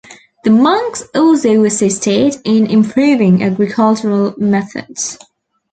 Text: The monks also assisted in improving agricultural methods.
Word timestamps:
The 0.43 0.49
monks 0.49 1.03
also 1.13 1.63
assisted 1.63 2.33
in 2.43 2.65
improving 2.65 3.43
agricultural 3.43 4.33
methods. 4.35 5.19